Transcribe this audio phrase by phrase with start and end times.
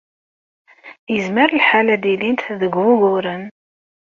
[1.13, 3.43] Yezmer lḥal ad ilint deg wuguren.